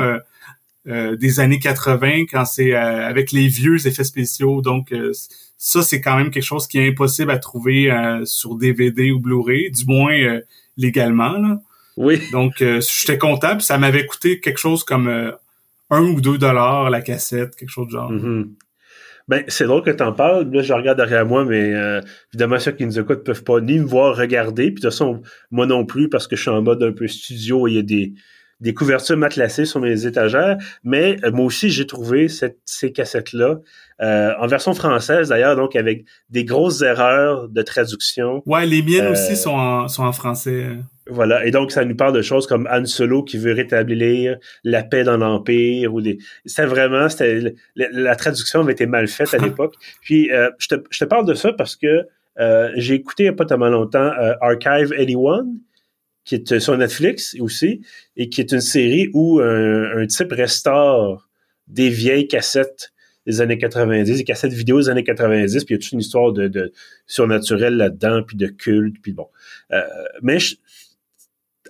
[0.85, 1.15] mm-hmm.
[1.15, 4.61] des années 80 quand c'est avec les vieux effets spéciaux.
[4.61, 4.93] Donc
[5.61, 9.19] ça, c'est quand même quelque chose qui est impossible à trouver euh, sur DVD ou
[9.19, 10.39] Blu-ray, du moins euh,
[10.77, 11.33] légalement.
[11.33, 11.59] Là.
[11.97, 12.21] Oui.
[12.31, 15.33] Donc, euh, j'étais content, ça m'avait coûté quelque chose comme
[15.89, 18.09] un ou deux dollars la cassette, quelque chose de genre.
[18.09, 18.47] Mm-hmm.
[19.27, 20.49] Ben, c'est drôle que tu en parles.
[20.49, 21.73] Là, je regarde derrière moi, mais
[22.33, 24.71] évidemment, ceux qui nous écoutent peuvent pas ni me voir regarder.
[24.71, 27.07] Puis de toute façon, moi non plus, parce que je suis en mode un peu
[27.07, 28.13] studio et il y a des,
[28.59, 30.57] des couvertures matelassées sur mes étagères.
[30.83, 33.59] Mais moi aussi, j'ai trouvé cette, ces cassettes-là
[34.01, 38.41] euh, en version française d'ailleurs, donc avec des grosses erreurs de traduction.
[38.45, 40.67] Ouais, les miennes aussi euh, sont en, sont en français.
[41.09, 44.83] Voilà, et donc ça nous parle de choses comme Han Solo qui veut rétablir la
[44.83, 46.17] paix dans l'Empire ou des.
[46.45, 49.73] C'est vraiment, c'était la, traduction avait été mal faite à l'époque.
[50.01, 52.05] Puis euh, je, te, je te parle de ça parce que
[52.75, 55.43] j'ai écouté il n'y a pas tellement longtemps Archive 81
[56.37, 57.81] qui est sur Netflix aussi,
[58.15, 61.27] et qui est une série où un, un type restaure
[61.67, 62.91] des vieilles cassettes
[63.25, 65.99] des années 90, des cassettes vidéo des années 90, puis il y a toute une
[65.99, 66.71] histoire de, de
[67.07, 69.27] surnaturel là-dedans, puis de culte, puis bon.
[69.71, 69.81] Euh,
[70.21, 70.37] mais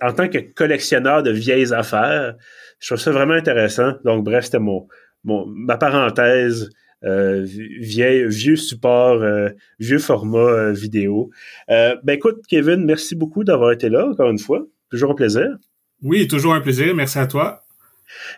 [0.02, 2.36] en tant que collectionneur de vieilles affaires,
[2.78, 3.94] je trouve ça vraiment intéressant.
[4.04, 4.88] Donc, bref, c'était mon,
[5.24, 6.70] mon, ma parenthèse.
[7.04, 11.30] Euh, vieux support, euh, vieux format euh, vidéo.
[11.68, 14.66] ben écoute, Kevin, merci beaucoup d'avoir été là, encore une fois.
[14.90, 15.46] Toujours un plaisir.
[16.02, 16.94] Oui, toujours un plaisir.
[16.94, 17.64] Merci à toi.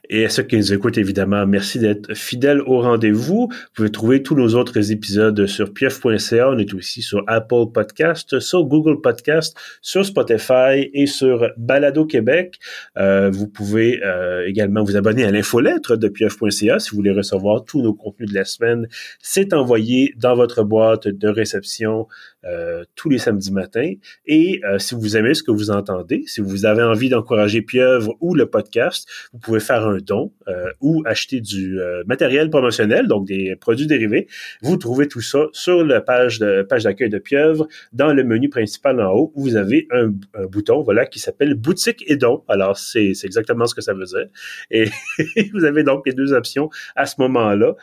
[0.08, 3.48] Et à ceux qui nous écoutent, évidemment, merci d'être fidèles au rendez-vous.
[3.50, 6.50] Vous pouvez trouver tous nos autres épisodes sur pieuf.ca.
[6.50, 12.58] On est aussi sur Apple Podcast, sur Google Podcast, sur Spotify et sur Balado Québec.
[12.98, 17.64] Euh, vous pouvez euh, également vous abonner à l'infolettre de pieuf.ca si vous voulez recevoir
[17.64, 18.88] tous nos contenus de la semaine.
[19.20, 22.06] C'est envoyé dans votre boîte de réception
[22.44, 23.92] euh, tous les samedis matins.
[24.26, 28.16] Et euh, si vous aimez ce que vous entendez, si vous avez envie d'encourager Pieuvre
[28.20, 33.26] ou le podcast, vous pouvez faire un don euh, ou acheter du matériel promotionnel, donc
[33.26, 34.26] des produits dérivés.
[34.60, 38.48] Vous trouvez tout ça sur la page de page d'accueil de Pieuvre, dans le menu
[38.48, 40.12] principal en haut, où vous avez un,
[40.46, 42.42] bouton, voilà, qui s'appelle boutique et don.
[42.48, 44.26] Alors c'est exactement ce que ça veut dire.
[44.70, 44.86] Et
[45.52, 47.74] vous avez donc les deux options à ce moment-là.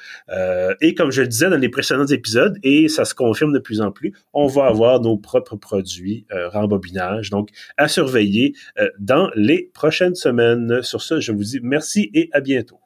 [0.81, 3.79] et comme je le disais dans les précédents épisodes, et ça se confirme de plus
[3.79, 7.29] en plus, on va avoir nos propres produits euh, rembobinage.
[7.29, 10.81] Donc, à surveiller euh, dans les prochaines semaines.
[10.81, 12.79] Sur ce, je vous dis merci et à bientôt.